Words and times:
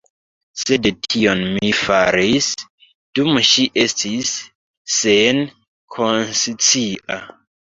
Sed 0.59 0.87
tion 1.15 1.41
mi 1.57 1.69
faris, 1.79 2.47
dum 3.19 3.37
ŝi 3.51 3.67
estis 3.83 4.33
senkonscia. 4.97 7.21